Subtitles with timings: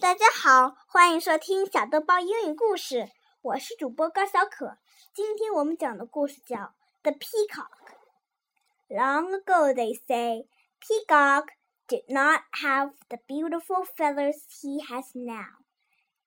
[0.00, 3.10] 大家好，欢迎收听小豆包英语故事，
[3.42, 4.78] 我是主播高小可。
[5.12, 6.56] 今天我们讲的故事叫《
[7.02, 10.46] The Peacock》。Long ago, they say,
[10.80, 11.48] Peacock
[11.88, 15.64] did not have the beautiful feathers he has now.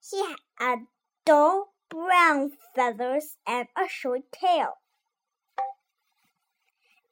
[0.00, 0.22] He
[0.56, 0.86] had
[1.24, 4.78] dull brown feathers and a short tail.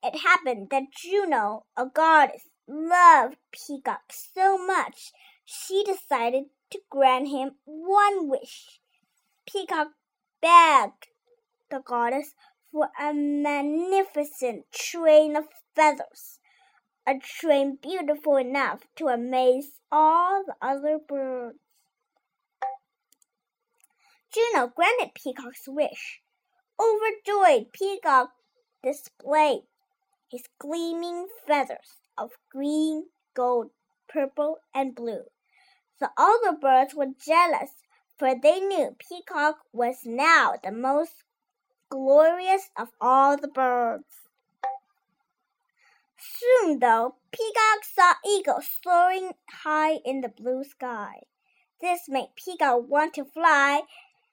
[0.02, 5.12] It happened that Juno, a goddess, loved Peacock so much
[5.46, 8.80] she decided to grant him one wish.
[9.45, 9.90] Peacock
[10.41, 11.08] begged
[11.70, 12.34] the goddess
[12.72, 15.45] for a magnificent train of
[15.76, 16.40] feathers,
[17.08, 21.59] a train beautiful enough to amaze all the other birds.
[24.34, 26.22] Juno granted Peacock's wish.
[26.80, 28.31] Overjoyed, Peacock
[28.81, 29.64] displayed
[30.31, 33.05] his gleaming feathers of green,
[33.36, 33.70] gold,
[34.08, 35.25] purple, and blue.
[36.03, 37.71] The other birds were jealous,
[38.17, 41.23] for they knew Peacock was now the most
[41.88, 44.28] glorious of all the birds.
[46.17, 51.22] Soon, though, Peacock saw eagles soaring high in the blue sky.
[51.80, 53.83] This made Peacock want to fly,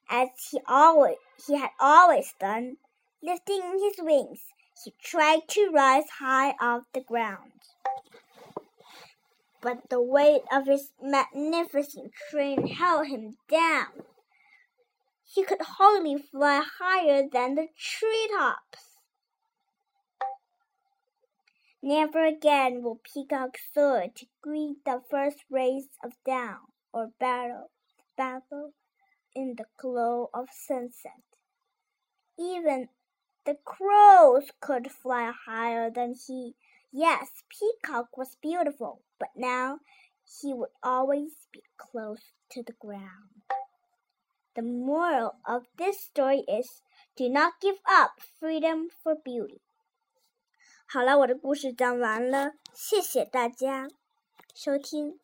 [0.09, 2.79] as he always he had always done.
[3.23, 4.41] Lifting his wings,
[4.85, 7.53] he tried to rise high off the ground.
[9.63, 14.05] But the weight of his magnificent train held him down.
[15.23, 18.97] He could hardly fly higher than the tree tops.
[21.83, 27.71] Never again will Peacock soar to greet the first rays of dawn or battle,
[28.17, 28.75] battle
[29.35, 31.23] in the glow of sunset.
[32.39, 32.89] Even
[33.47, 36.55] the crows could fly higher than he.
[36.92, 39.80] Yes, Peacock was beautiful, but now
[40.24, 43.44] he would always be close to the ground.
[44.56, 46.82] The moral of this story is
[47.18, 49.60] do not give up freedom for beauty.
[50.88, 53.90] 好了，我的故事讲完了，谢谢大家
[54.54, 55.20] 收听。